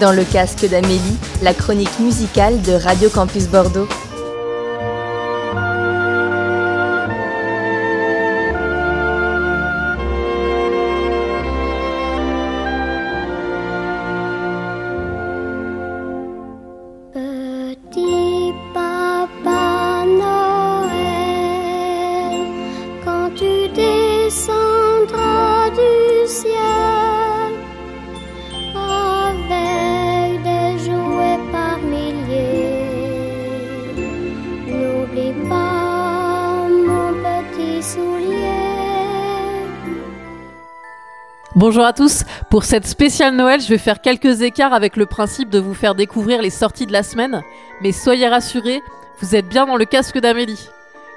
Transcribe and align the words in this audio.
Dans 0.00 0.12
le 0.12 0.24
casque 0.24 0.68
d'Amélie, 0.68 1.16
la 1.42 1.54
chronique 1.54 1.98
musicale 2.00 2.60
de 2.60 2.72
Radio 2.72 3.08
Campus 3.08 3.48
Bordeaux. 3.48 3.88
Bonjour 41.68 41.84
à 41.84 41.92
tous. 41.92 42.22
Pour 42.48 42.62
cette 42.62 42.86
spéciale 42.86 43.34
Noël, 43.34 43.60
je 43.60 43.66
vais 43.66 43.76
faire 43.76 44.00
quelques 44.00 44.42
écarts 44.42 44.72
avec 44.72 44.96
le 44.96 45.04
principe 45.04 45.50
de 45.50 45.58
vous 45.58 45.74
faire 45.74 45.96
découvrir 45.96 46.40
les 46.40 46.50
sorties 46.50 46.86
de 46.86 46.92
la 46.92 47.02
semaine. 47.02 47.42
Mais 47.82 47.90
soyez 47.90 48.28
rassurés, 48.28 48.80
vous 49.20 49.34
êtes 49.34 49.48
bien 49.48 49.66
dans 49.66 49.74
le 49.74 49.84
casque 49.84 50.20
d'Amélie. 50.20 50.68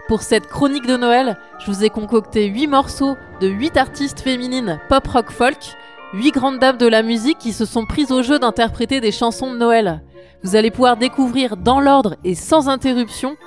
Pour 0.08 0.24
cette 0.24 0.48
chronique 0.48 0.88
de 0.88 0.98
Noël, 0.98 1.38
je 1.60 1.70
vous 1.70 1.84
ai 1.84 1.92
concocté 1.92 2.48
8 2.48 2.66
morceaux 2.66 3.16
de 3.42 3.48
8 3.48 3.78
artistes 3.78 4.22
féminines 4.22 4.80
pop 4.90 5.06
rock 5.06 5.30
folk, 5.30 5.78
8 6.16 6.32
grandes 6.32 6.58
dames 6.58 6.78
de 6.78 6.88
la 6.88 7.04
musique 7.04 7.38
qui 7.38 7.54
se 7.54 7.66
sont 7.66 7.86
prises 7.86 8.12
au 8.12 8.24
jeu 8.24 8.40
d'interpréter 8.40 9.02
des 9.02 9.12
chansons 9.12 9.54
de 9.54 9.58
Noël. 9.60 10.02
Vous 10.42 10.56
allez 10.56 10.72
pouvoir 10.72 10.98
découvrir 10.98 11.58
dans 11.58 11.80
l'ordre 11.80 12.16
et 12.24 12.34
sans 12.34 12.70
interruption 12.70 13.38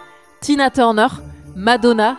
Tina 0.41 0.71
Turner, 0.71 1.09
Madonna, 1.57 2.17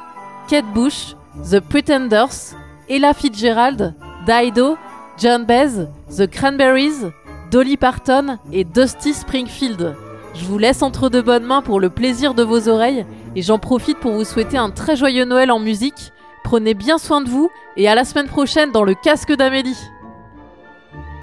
Kate 0.50 0.74
Bush, 0.74 1.16
The 1.50 1.62
Pretenders, 1.62 2.58
Ella 2.90 3.14
Fitzgerald, 3.14 3.96
Dido, 4.26 4.78
John 5.18 5.46
Baez, 5.46 5.88
The 6.16 6.28
Cranberries, 6.28 7.12
Dolly 7.52 7.78
Parton 7.78 8.38
et 8.52 8.64
Dusty 8.64 9.14
Springfield. 9.14 9.96
Je 10.34 10.46
vous 10.46 10.58
laisse 10.58 10.82
entre 10.82 11.10
de 11.10 11.22
bonnes 11.22 11.46
mains 11.46 11.62
pour 11.62 11.80
le 11.80 11.90
plaisir 11.90 12.34
de 12.34 12.44
vos 12.44 12.70
oreilles 12.70 13.06
et 13.36 13.42
j'en 13.42 13.60
profite 13.60 14.00
pour 14.00 14.14
vous 14.14 14.24
souhaiter 14.24 14.58
un 14.58 14.70
très 14.70 14.96
joyeux 14.96 15.26
Noël 15.26 15.52
en 15.52 15.60
musique. 15.60 16.12
Prenez 16.44 16.74
bien 16.74 16.98
soin 16.98 17.22
de 17.22 17.30
vous 17.30 17.50
et 17.78 17.88
à 17.88 17.96
la 17.96 18.06
semaine 18.06 18.28
prochaine 18.28 18.72
dans 18.72 18.84
le 18.84 18.96
casque 18.96 19.34
d'Amélie. 19.34 19.78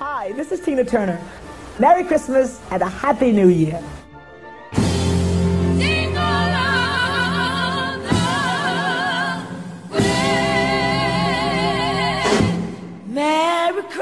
Hi, 0.00 0.32
this 0.34 0.52
is 0.52 0.62
Tina 0.62 0.84
Turner. 0.84 1.18
Merry 1.78 2.04
Christmas 2.04 2.60
and 2.70 2.82
a 2.82 2.90
Happy 3.02 3.32
New 3.32 3.48
Year. 3.48 3.80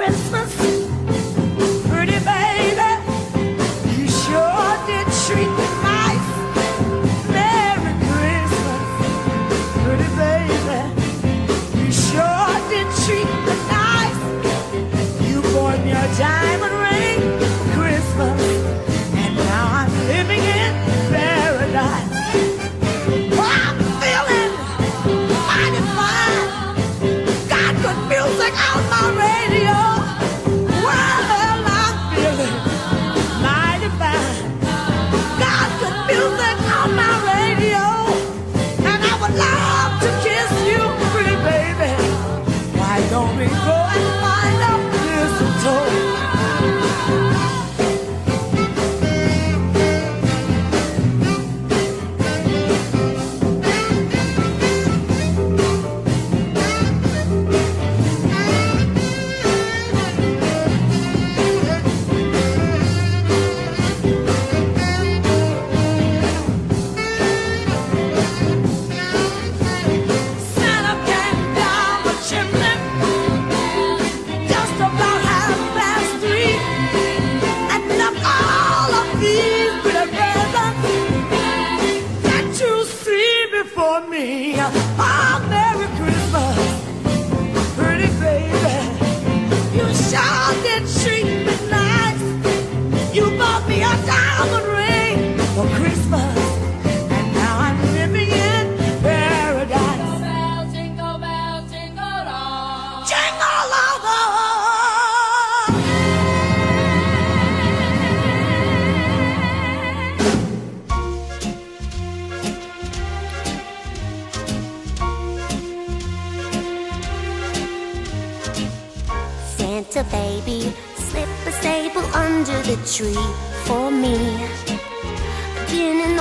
Merry 0.08 0.38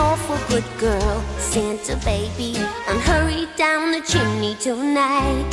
awful 0.07 0.39
good 0.47 0.69
girl, 0.79 1.21
Santa 1.37 1.97
baby, 2.05 2.55
and 2.87 2.97
hurry 3.01 3.45
down 3.57 3.91
the 3.91 4.01
chimney 4.11 4.55
tonight. 4.55 5.51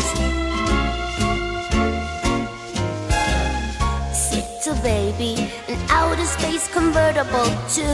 Santa 4.13 4.75
baby, 4.83 5.51
an 5.67 5.79
outer 5.89 6.25
space 6.25 6.67
convertible 6.73 7.51
to 7.77 7.87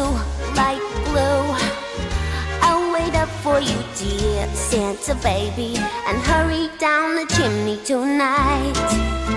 light 0.60 0.84
blue. 1.06 1.44
I'll 2.66 2.92
wait 2.92 3.14
up 3.14 3.30
for 3.44 3.58
you, 3.58 3.78
dear 3.96 4.46
Santa 4.54 5.14
baby, 5.22 5.72
and 6.08 6.18
hurry 6.30 6.68
down 6.78 7.16
the 7.16 7.26
chimney 7.34 7.78
tonight. 7.84 9.29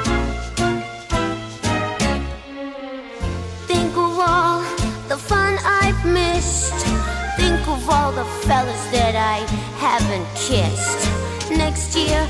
All 7.94 8.12
the 8.12 8.26
fellas 8.46 8.84
that 8.92 9.16
I 9.16 9.38
haven't 9.78 10.28
kissed. 10.48 11.02
Next 11.52 11.96
year 11.96 12.22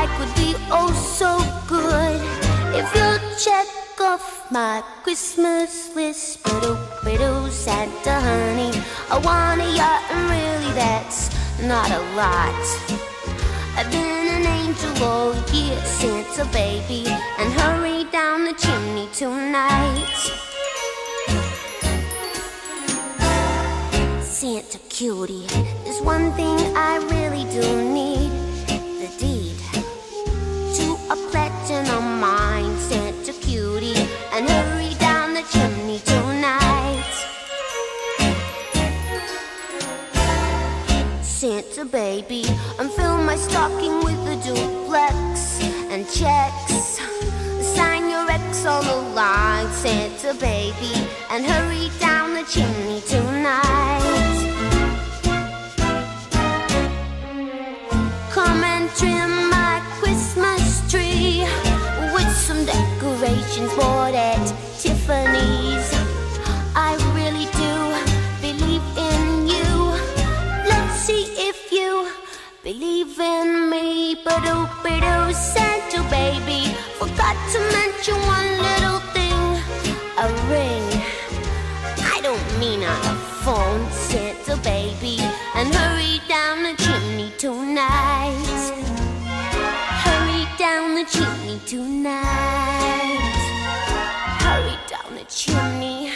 I 0.00 0.06
could 0.16 0.32
be 0.42 0.54
oh 0.70 0.92
so 1.20 1.32
good 1.66 2.20
if 2.78 2.86
you'll 2.94 3.22
check 3.46 3.66
off 4.00 4.46
my 4.52 4.82
Christmas 5.02 5.94
list. 5.96 6.42
Ba-do, 7.04 7.50
Santa 7.50 8.16
honey, 8.28 8.72
I 9.10 9.16
want 9.26 9.60
a 9.60 9.68
yacht 9.78 10.02
and 10.12 10.22
really 10.34 10.72
that's 10.74 11.20
not 11.72 11.90
a 11.90 12.02
lot. 12.20 12.62
I've 13.76 13.90
been 13.90 14.26
an 14.38 14.46
angel 14.46 14.92
all 15.02 15.34
year, 15.52 15.78
Santa 15.84 16.44
baby, 16.52 17.02
and 17.38 17.48
hurry 17.60 18.04
down 18.18 18.44
the 18.44 18.54
chimney 18.54 19.08
tonight. 19.12 20.57
Santa 24.40 24.78
cutie. 24.88 25.48
There's 25.82 26.00
one 26.00 26.30
thing 26.34 26.56
I 26.76 26.98
really 27.10 27.42
do 27.50 27.92
need 27.92 28.30
the 29.00 29.10
deed 29.18 29.56
to 30.76 30.96
a 31.10 31.16
platinum 31.32 32.20
mine, 32.20 32.78
Santa 32.78 33.32
cutie, 33.32 33.98
and 34.32 34.48
hurry 34.48 34.94
down 35.00 35.34
the 35.34 35.42
chimney 35.50 35.98
tonight. 36.04 37.12
Santa 41.20 41.84
baby, 41.84 42.44
and 42.78 42.92
fill 42.92 43.18
my 43.18 43.34
stocking 43.34 44.04
with 44.04 44.20
a 44.28 44.36
duplex 44.46 45.60
and 45.90 46.08
checks. 46.12 47.00
Sign 47.74 48.08
your 48.08 48.30
ex 48.30 48.64
on 48.64 48.84
the 48.84 49.14
line, 49.16 49.66
Santa 49.72 50.32
baby 50.34 51.07
and 51.30 51.44
hurry 51.44 51.90
down 52.00 52.34
the 52.34 52.42
chimney 52.44 53.00
tonight. 53.02 53.64
Come 58.30 58.64
and 58.64 58.88
trim 58.96 59.50
my 59.50 59.82
Christmas 60.00 60.90
tree 60.90 61.46
with 62.14 62.32
some 62.34 62.64
decorations 62.64 63.74
bought 63.74 64.14
at 64.14 64.44
Tiffany's. 64.78 65.88
I 66.74 66.96
really 67.14 67.48
do 67.62 67.74
believe 68.40 68.86
in 68.96 69.48
you. 69.48 69.68
Let's 70.66 70.94
see 71.00 71.24
if 71.36 71.70
you 71.70 72.10
believe 72.62 73.18
in 73.20 73.68
me. 73.70 74.14
Ba-doo, 74.24 74.66
ba-doo, 74.82 75.32
Santa 75.34 76.02
baby. 76.08 76.72
Forgot 76.98 77.36
to 77.52 77.58
mention 77.76 78.16
one 78.26 78.48
little 78.62 78.77
On 82.68 82.80
the 82.80 83.16
phone, 83.44 83.90
Santa 83.90 84.54
baby. 84.58 85.16
And 85.54 85.74
hurry 85.74 86.20
down 86.28 86.62
the 86.62 86.74
chimney 86.76 87.32
tonight. 87.38 88.44
Hurry 90.04 90.46
down 90.58 90.94
the 90.94 91.04
chimney 91.04 91.58
tonight. 91.64 93.20
Hurry 94.42 94.76
down 94.86 95.14
the 95.14 95.24
chimney 95.24 96.12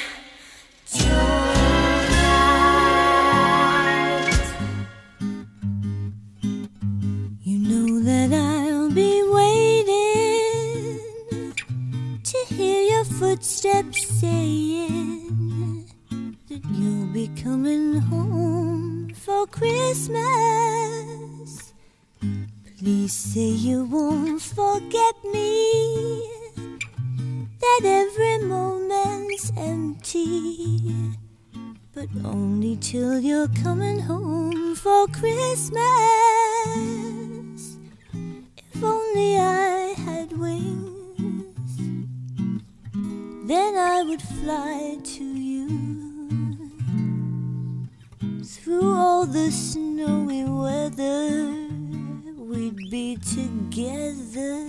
tonight. 0.86 1.42
You 7.42 7.58
coming 17.62 17.94
home 18.00 19.14
for 19.14 19.46
Christmas. 19.46 20.18
Please 22.76 23.12
say 23.12 23.50
you 23.50 23.84
won't 23.84 24.42
forget 24.42 25.14
me, 25.32 26.28
that 27.60 27.80
every 27.84 28.38
moment's 28.48 29.52
empty. 29.56 30.92
But 31.94 32.08
only 32.24 32.78
till 32.78 33.20
you're 33.20 33.54
coming 33.62 34.00
home 34.00 34.74
for 34.74 35.06
Christmas. 35.06 35.78
If 38.56 38.82
only 38.82 39.38
I 39.38 39.94
had 40.04 40.36
wings, 40.36 41.76
then 43.46 43.76
I 43.76 44.02
would 44.02 44.22
fly 44.22 44.98
to 45.00 45.24
you 45.24 46.11
all 49.22 49.28
the 49.28 49.52
snowy 49.52 50.42
weather. 50.42 51.54
We'd 52.36 52.90
be 52.90 53.16
together. 53.18 54.66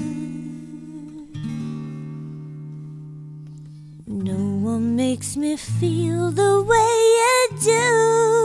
No 4.05 4.38
one 4.69 4.95
makes 4.95 5.35
me 5.35 5.57
feel 5.57 6.29
the 6.29 6.61
way 6.61 6.94
you 7.19 7.57
do. 7.61 8.43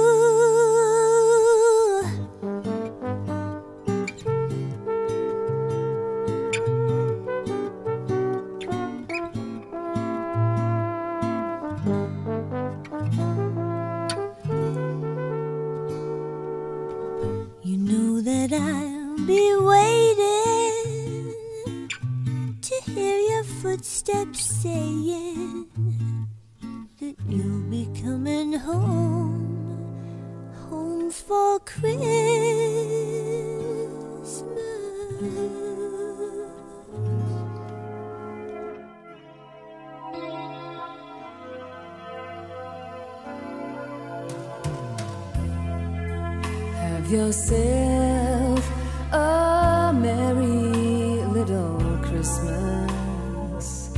Have 47.08 47.16
yourself 47.16 48.70
a 49.12 49.94
merry 49.94 51.24
little 51.32 51.78
Christmas. 52.02 53.88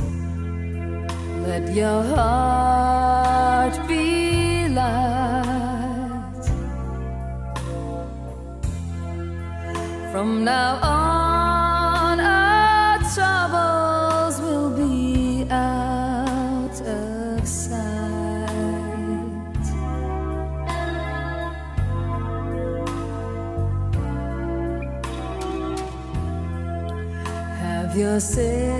Let 1.45 1.75
your 1.75 2.03
heart 2.03 2.50
você. 28.21 28.70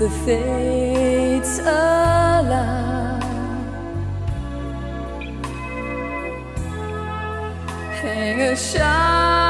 The 0.00 0.08
fates 0.24 1.58
allow. 1.58 3.20
Hang 8.00 8.40
a 8.40 8.56
shining 8.56 9.49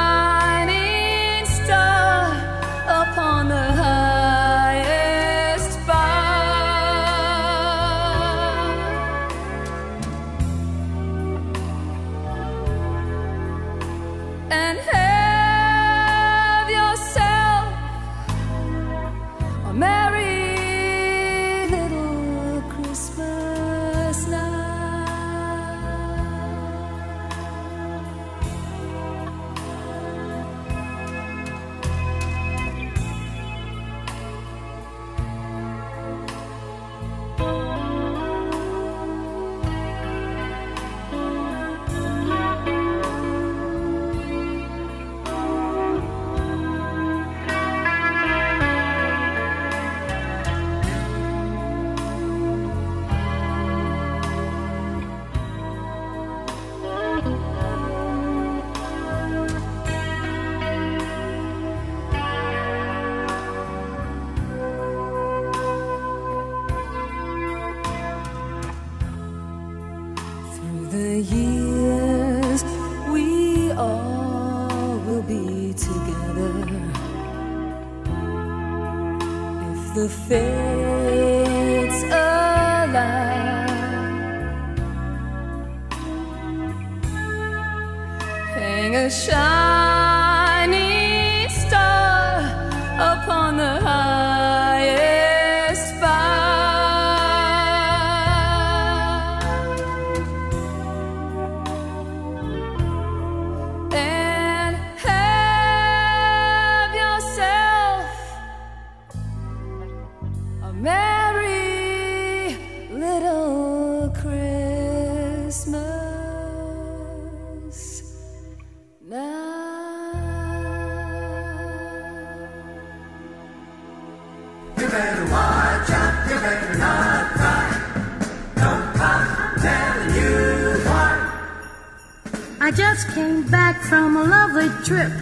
trip 134.84 135.12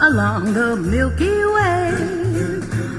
along 0.00 0.52
the 0.52 0.76
Milky 0.76 1.44
Way. 1.56 1.92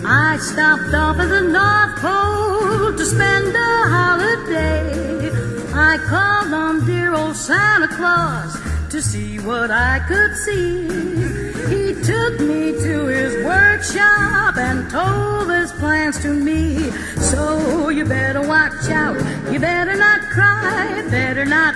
I 0.03 0.37
stopped 0.39 0.93
off 0.93 1.17
at 1.19 1.27
the 1.27 1.41
North 1.41 1.93
Pole 2.01 2.97
to 2.97 3.05
spend 3.05 3.55
a 3.55 3.73
holiday. 3.95 5.29
I 5.73 5.97
called 6.09 6.53
on 6.53 6.85
dear 6.85 7.13
old 7.13 7.35
Santa 7.35 7.87
Claus 7.89 8.57
to 8.89 9.01
see 9.01 9.37
what 9.39 9.69
I 9.69 9.99
could 10.07 10.35
see. 10.37 10.87
He 11.69 11.93
took 12.01 12.39
me 12.39 12.71
to 12.71 13.05
his 13.07 13.45
workshop 13.45 14.57
and 14.57 14.89
told 14.89 15.51
his 15.51 15.71
plans 15.73 16.19
to 16.23 16.29
me. 16.29 16.89
So 17.31 17.89
you 17.89 18.05
better 18.05 18.41
watch 18.41 18.89
out, 18.89 19.17
you 19.51 19.59
better 19.59 19.95
not 19.95 20.21
cry, 20.21 21.05
better 21.11 21.45
not. 21.45 21.75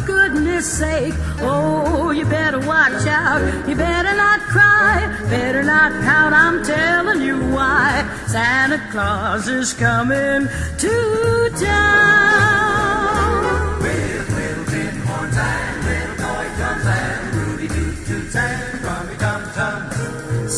goodness 0.11 0.67
sake. 0.79 1.13
Oh, 1.39 2.11
you 2.11 2.25
better 2.25 2.59
watch 2.59 3.05
out. 3.07 3.39
You 3.67 3.75
better 3.75 4.13
not 4.15 4.39
cry. 4.53 4.97
Better 5.29 5.63
not 5.63 5.91
pout. 6.03 6.33
I'm 6.33 6.63
telling 6.63 7.21
you 7.21 7.37
why. 7.55 7.87
Santa 8.27 8.79
Claus 8.91 9.47
is 9.47 9.73
coming 9.73 10.47
to 10.83 11.49
town. 11.59 12.91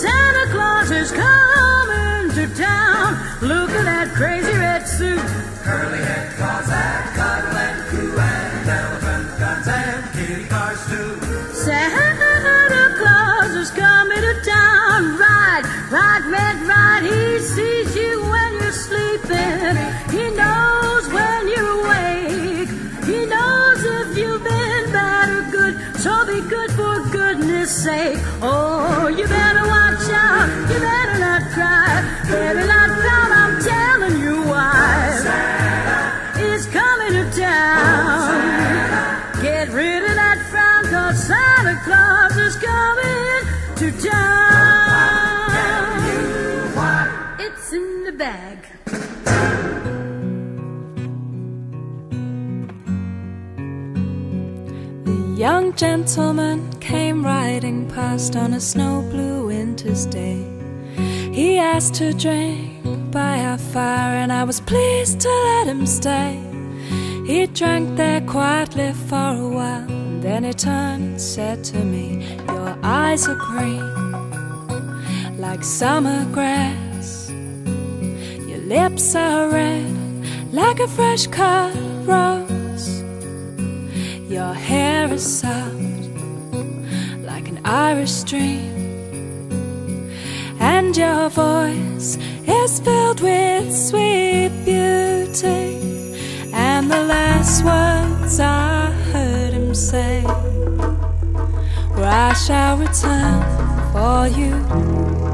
Santa 0.03 0.45
Claus 0.53 0.89
is 0.89 1.11
coming 1.11 2.23
to 2.37 2.43
town. 2.55 3.09
Look 3.41 3.69
at 3.69 3.85
that 3.85 4.07
crazy 4.15 4.55
red 4.57 4.87
suit. 4.87 5.19
Curly 5.63 5.99
head, 5.99 6.33
Ride, 15.93 16.25
red, 16.25 16.59
ride. 16.65 17.03
He 17.03 17.37
sees 17.37 17.72
gentleman 56.05 56.69
came 56.81 57.25
riding 57.25 57.87
past 57.87 58.35
on 58.35 58.53
a 58.53 58.59
snow 58.59 59.01
blue 59.09 59.47
winter's 59.47 60.05
day. 60.05 60.45
He 61.31 61.57
asked 61.57 61.93
to 61.95 62.13
drink 62.13 63.09
by 63.09 63.39
our 63.39 63.57
fire, 63.57 64.17
and 64.21 64.29
I 64.29 64.43
was 64.43 64.59
pleased 64.59 65.21
to 65.21 65.29
let 65.29 65.67
him 65.67 65.85
stay. 65.85 66.37
He 67.25 67.47
drank 67.47 67.95
there 67.95 68.19
quietly 68.19 68.91
for 69.07 69.29
a 69.45 69.47
while, 69.47 69.89
and 69.89 70.21
then 70.21 70.43
he 70.43 70.51
turned 70.51 71.03
and 71.03 71.21
said 71.21 71.63
to 71.71 71.77
me, 71.77 72.37
Your 72.49 72.77
eyes 72.83 73.25
are 73.29 73.35
green, 73.35 73.87
like 75.39 75.63
summer 75.63 76.25
grass. 76.33 77.29
Your 78.49 78.63
lips 78.75 79.15
are 79.15 79.47
red, 79.47 79.87
like 80.51 80.81
a 80.81 80.87
fresh 80.89 81.27
cut 81.27 81.73
rose. 82.03 83.03
Your 84.29 84.53
hair 84.53 85.13
is 85.13 85.39
soft, 85.39 85.82
Irish 87.65 88.11
stream. 88.11 88.71
And 90.59 90.95
your 90.95 91.29
voice 91.29 92.17
is 92.45 92.79
filled 92.79 93.21
with 93.21 93.73
sweet 93.73 94.51
beauty. 94.65 95.79
And 96.53 96.91
the 96.91 97.03
last 97.03 97.63
words 97.63 98.39
I 98.39 98.91
heard 99.11 99.53
him 99.53 99.73
say 99.73 100.23
were, 101.95 102.05
I 102.05 102.33
shall 102.33 102.77
return 102.77 103.43
for 103.93 104.27
you, 104.27 104.55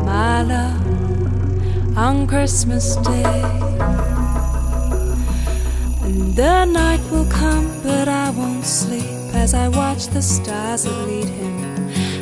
my 0.05 0.43
love, 0.43 1.97
on 1.97 2.27
Christmas 2.27 2.95
Day. 2.97 3.41
And 6.03 6.35
the 6.35 6.65
night 6.65 7.01
will 7.11 7.29
come, 7.29 7.81
but 7.81 8.07
I 8.07 8.29
won't 8.29 8.65
sleep 8.65 9.33
as 9.33 9.53
I 9.53 9.67
watch 9.69 10.07
the 10.07 10.21
stars 10.21 10.83
that 10.83 11.07
lead. 11.07 11.38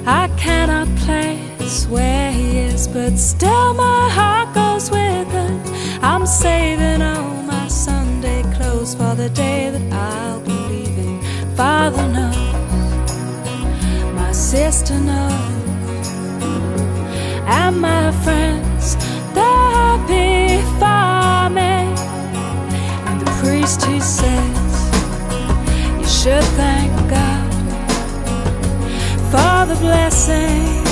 I 0.10 0.30
cannot 0.38 0.88
place 1.00 1.86
where 1.88 2.32
he 2.32 2.60
is, 2.60 2.88
but 2.88 3.18
still 3.18 3.74
my 3.74 4.08
heart 4.10 4.54
goes 4.56 4.90
with 4.90 5.30
him. 5.30 5.62
I'm 6.02 6.26
saving 6.26 7.02
all 7.02 7.44
my 7.44 7.68
Sunday 7.68 8.42
clothes 8.56 8.96
for 8.96 9.16
the 9.16 9.28
day 9.30 9.70
that 9.70 9.94
I'll 9.94 10.40
be 10.40 10.54
leaving. 10.72 11.22
Father 11.58 12.08
knows, 12.08 12.38
my 14.16 14.32
sister 14.32 14.98
knows, 14.98 16.08
and 17.46 17.82
my 17.82 18.10
friends, 18.24 18.96
they're 19.36 19.70
happy 19.76 20.62
for 20.80 21.50
me. 21.54 21.74
And 23.08 23.20
the 23.20 23.32
priest 23.42 23.84
he 23.84 24.00
says, 24.00 24.90
You 26.00 26.08
should 26.08 26.46
thank 26.56 26.87
blessing 29.80 30.86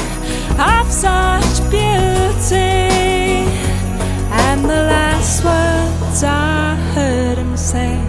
of 0.60 0.92
such 0.92 1.62
beauty. 1.70 2.96
And 4.32 4.64
the 4.64 4.82
last 4.94 5.44
words 5.44 6.24
I 6.24 6.76
heard 6.94 7.38
him 7.38 7.58
say 7.58 8.00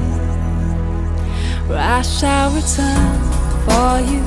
I 1.71 2.03
shall 2.03 2.51
return 2.51 3.19
for 3.67 4.01
you, 4.11 4.23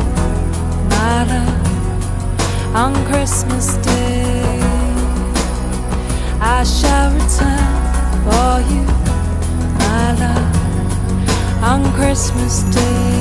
my 0.90 1.24
love, 1.32 2.76
on 2.76 2.94
Christmas 3.06 3.78
Day. 3.78 4.60
I 6.42 6.64
shall 6.64 7.12
return 7.14 7.74
for 8.26 8.54
you, 8.74 8.86
my 9.78 10.14
love, 10.24 11.64
on 11.64 11.94
Christmas 11.94 12.64
Day. 12.74 13.19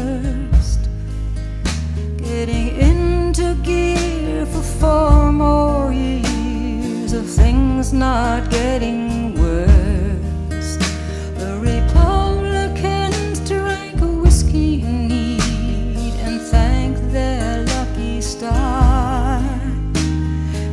Rehearsed 0.00 0.88
getting 2.16 2.68
into 2.76 3.54
gear 3.62 4.46
for 4.46 4.62
four 4.62 5.30
more 5.30 5.92
years 5.92 7.12
of 7.12 7.28
things 7.28 7.92
not 7.92 8.50
getting 8.50 9.34
worse. 9.34 10.78
The 11.42 11.58
Republicans 11.60 13.40
drank 13.46 14.00
a 14.00 14.06
whiskey 14.06 14.82
neat 14.82 16.14
and 16.26 16.40
thanked 16.40 17.12
their 17.12 17.64
lucky 17.66 18.22
star. 18.22 19.42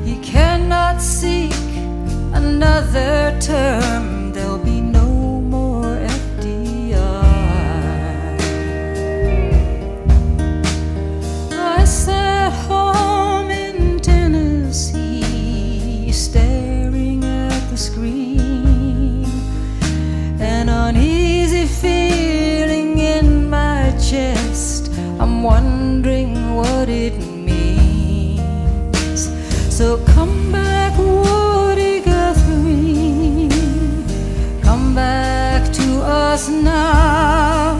He 0.05 0.15
cannot 0.21 1.01
seek 1.01 1.53
another 2.33 3.37
term. 3.41 3.96
So 29.77 30.03
come 30.05 30.51
back, 30.51 30.97
Woody 30.97 31.99
Guthrie. 31.99 33.47
Come 34.63 34.95
back 34.95 35.71
to 35.71 36.01
us 36.01 36.49
now. 36.49 37.77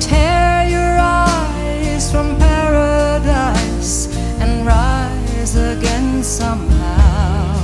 Tear 0.00 0.66
your 0.68 0.98
eyes 0.98 2.10
from 2.10 2.36
paradise 2.36 4.12
and 4.40 4.66
rise 4.66 5.54
again 5.54 6.24
somehow. 6.24 7.60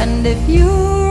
And 0.00 0.26
if 0.26 0.48
you 0.48 1.03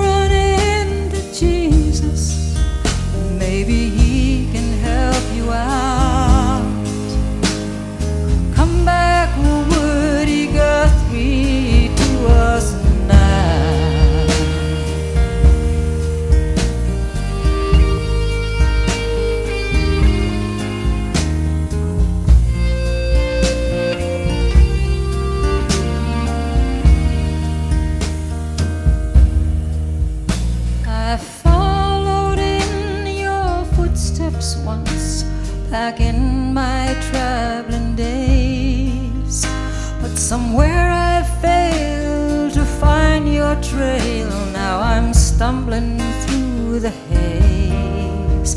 somewhere 40.33 40.89
I 40.89 41.21
failed 41.43 42.53
to 42.53 42.65
find 42.81 43.31
your 43.31 43.55
trail. 43.71 44.31
Now 44.51 44.79
I'm 44.79 45.13
stumbling 45.13 45.99
through 46.21 46.79
the 46.79 46.93
haze. 47.09 48.55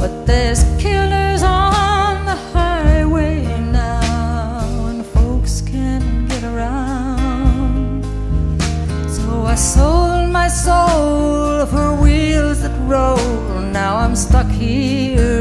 But 0.00 0.12
there's 0.24 0.62
killers 0.84 1.42
on 1.42 2.24
the 2.24 2.38
highway 2.54 3.34
now, 3.70 4.62
and 4.90 5.04
folks 5.04 5.60
can 5.60 6.26
get 6.26 6.42
around. 6.42 8.02
So 9.16 9.42
I 9.54 9.56
sold 9.56 10.30
my 10.40 10.48
soul 10.48 11.66
for 11.66 11.88
wheels 12.02 12.62
that 12.62 12.76
roll. 12.94 13.60
Now 13.80 13.92
I'm 14.04 14.16
stuck 14.16 14.50
here 14.50 15.39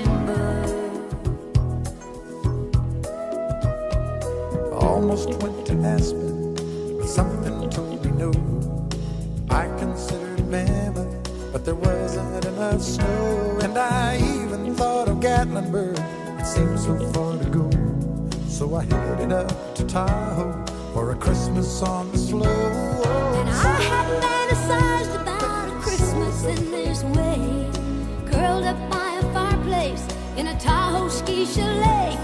remember. 0.00 0.34
Almost 4.72 5.34
went 5.42 5.66
to 5.66 5.74
Aspen. 5.82 6.54
But 6.98 7.08
something 7.08 7.70
told 7.70 8.04
me 8.04 8.10
no. 8.12 8.30
I 9.50 9.66
considered 9.78 10.46
Mammoth 10.48 11.52
But 11.52 11.64
there 11.64 11.74
wasn't 11.74 12.44
enough 12.44 12.82
snow 12.82 13.58
And 13.62 13.78
I 13.78 14.16
even 14.18 14.74
thought 14.74 15.08
of 15.08 15.18
Gatlinburg. 15.18 15.98
It 16.40 16.46
seemed 16.46 16.78
so 16.78 16.98
far 17.12 17.38
to 17.38 17.48
go. 17.48 17.70
So 18.48 18.74
I 18.74 18.84
headed 18.84 19.32
up 19.32 19.74
to 19.76 19.84
Tahoe 19.84 20.64
For 20.92 21.12
a 21.12 21.16
Christmas 21.16 21.82
on 21.82 22.12
the 22.12 22.18
slow. 22.18 22.44
And 22.44 23.48
I 23.48 23.80
had 23.90 24.06
fantasized 24.22 25.22
about 25.22 25.68
a 25.68 25.80
Christmas 25.80 26.44
in 26.44 26.70
this 26.70 27.02
way. 27.04 27.70
Curled 28.30 28.64
up 28.64 28.97
place 29.68 30.04
in 30.38 30.46
a 30.46 30.58
Tahoe 30.58 31.10
ski 31.10 31.44
chalet 31.44 32.16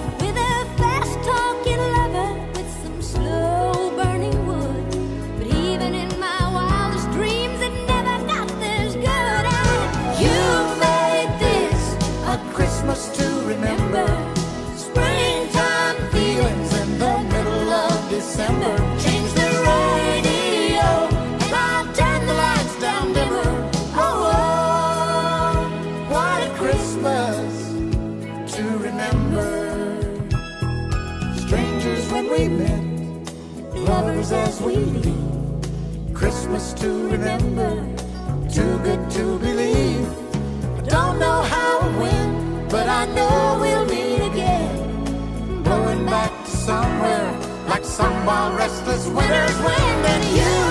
we 32.37 32.49
met, 32.49 32.85
lovers 33.75 34.33
as 34.33 34.61
we 34.61 34.75
leave. 34.77 36.15
Christmas 36.15 36.73
to 36.75 36.89
remember, 37.09 37.71
too 38.53 38.79
good 38.79 39.11
to 39.11 39.39
believe. 39.39 40.09
I 40.79 40.83
don't 40.83 41.19
know 41.21 41.43
how 41.43 41.87
or 41.87 41.93
when, 42.03 42.69
but 42.69 42.89
I 42.89 43.07
know 43.15 43.59
we'll 43.61 43.87
meet 43.87 44.21
again. 44.33 45.63
Blowing 45.63 46.07
back 46.07 46.33
to 46.45 46.51
somewhere 46.51 47.31
like 47.69 47.85
some 47.85 48.27
wild, 48.27 48.57
restless 48.57 49.07
winter's 49.07 49.59
wind, 49.61 50.07
and 50.15 50.25
you. 50.37 50.64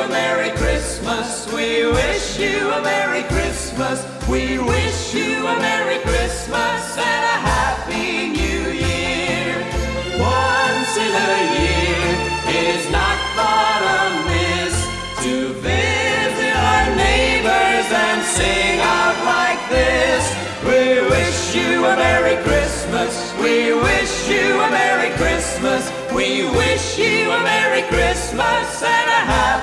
a 0.00 0.08
Merry 0.08 0.50
Christmas. 0.56 1.46
We 1.52 1.84
wish 1.84 2.38
you 2.38 2.70
a 2.70 2.80
Merry 2.80 3.22
Christmas. 3.24 4.00
We 4.28 4.58
wish 4.58 5.14
you 5.14 5.46
a 5.46 5.56
Merry 5.58 5.98
Christmas 5.98 6.82
and 6.96 7.22
a 7.34 7.38
Happy 7.52 8.30
New 8.32 8.64
Year. 8.72 9.52
Once 10.16 10.92
in 10.96 11.12
a 11.12 11.36
year 11.60 12.08
is 12.64 12.90
not 12.90 13.18
far 13.36 13.76
amiss 14.00 14.76
to 15.24 15.52
visit 15.60 16.54
our 16.56 16.86
neighbors 16.96 17.88
and 17.92 18.22
sing 18.24 18.80
out 18.80 19.18
like 19.36 19.60
this. 19.68 20.24
We 20.64 21.02
wish 21.10 21.54
you 21.54 21.84
a 21.84 21.96
Merry 21.96 22.36
Christmas. 22.42 23.34
We 23.36 23.74
wish 23.74 24.28
you 24.30 24.60
a 24.60 24.70
Merry 24.70 25.10
Christmas. 25.16 25.92
We 26.14 26.48
wish 26.56 26.98
you 26.98 27.30
a 27.30 27.40
Merry 27.42 27.82
Christmas 27.82 28.82
and 28.82 29.10
a 29.10 29.22
Happy 29.28 29.59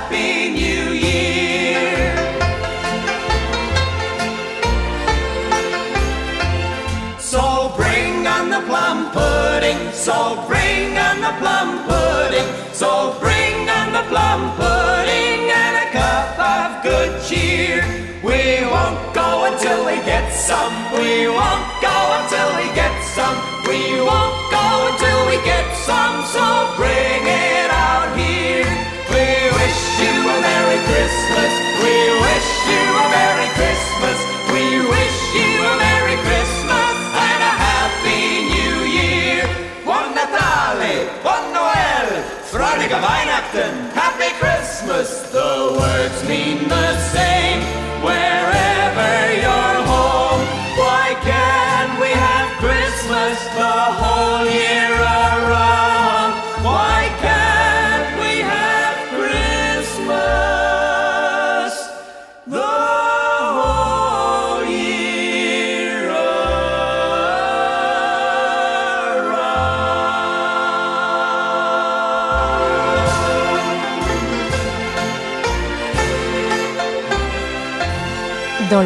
So 10.07 10.41
bring 10.47 10.97
on 10.97 11.19
the 11.19 11.33
plum 11.37 11.83
pudding. 11.85 12.47
So 12.71 13.13
bring 13.19 13.67
on 13.67 13.91
the 13.91 14.03
plum 14.07 14.55
pudding 14.55 15.51
and 15.51 15.75
a 15.83 15.91
cup 15.91 16.39
of 16.39 16.81
good 16.81 17.21
cheer. 17.25 17.83
We 18.23 18.63
won't 18.71 19.13
go 19.13 19.51
until 19.51 19.85
we 19.85 19.97
get 20.05 20.31
some. 20.31 20.71
We 20.93 21.27
won't 21.27 21.81
go 21.81 22.06